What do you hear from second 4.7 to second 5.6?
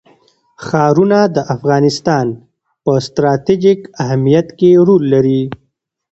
رول لري.